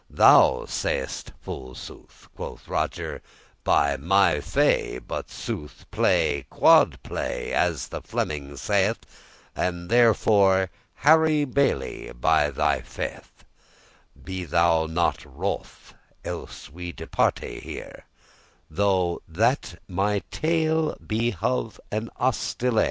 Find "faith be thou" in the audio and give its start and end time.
12.81-14.87